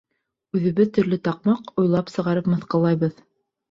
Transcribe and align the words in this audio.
Үҙебеҙ 0.59 0.89
төрлө 0.95 1.21
таҡмаҡ 1.29 1.71
уйлап 1.85 2.13
сығарып 2.17 2.53
мыҫҡыллайбыҙ. 2.57 3.27